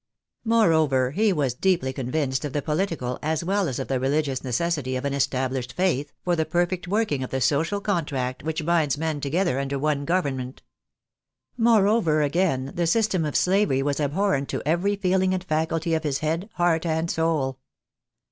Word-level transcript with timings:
Moreover, 0.45 1.11
he 1.11 1.31
was 1.31 1.53
deeply 1.53 1.93
convinced 1.93 2.43
of 2.43 2.53
the 2.53 2.63
poUtical, 2.63 3.19
as 3.21 3.43
weU 3.43 3.67
as 3.67 3.77
of 3.77 3.87
the 3.87 3.99
religious 3.99 4.43
necessity 4.43 4.95
of 4.95 5.05
an 5.05 5.13
established 5.13 5.73
faith, 5.73 6.11
for 6.23 6.35
the 6.35 6.43
perfect 6.43 6.87
working 6.87 7.21
of 7.23 7.29
the 7.29 7.39
social 7.39 7.79
contract 7.79 8.41
which 8.41 8.65
binds 8.65 8.97
men 8.97 9.21
together 9.21 9.59
under 9.59 9.77
one 9.77 10.05
government. 10.05 10.63
Moreover, 11.55 12.23
again, 12.23 12.71
the 12.73 12.87
system 12.87 13.23
of 13.25 13.35
slavery 13.35 13.83
was 13.83 13.99
abhorrent 13.99 14.49
to 14.49 14.63
every 14.67 14.95
feeling 14.95 15.35
and 15.35 15.43
faculty 15.43 15.93
of 15.93 16.01
his 16.01 16.17
head, 16.17 16.49
heart, 16.53 16.83
and 16.83 17.11
soul. 17.11 17.59